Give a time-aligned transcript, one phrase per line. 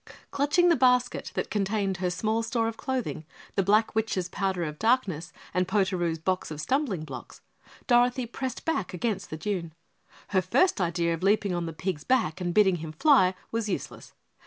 [0.31, 4.79] Clutching the basket that contained her small store of clothing, the Black Witch's powder of
[4.79, 7.41] darkness, and Potaroo's box of stumbling blocks,
[7.85, 9.73] Dorothy pressed back against the dune.
[10.29, 14.13] Her first idea of leaping on the pig's back and bidding him fly was useless.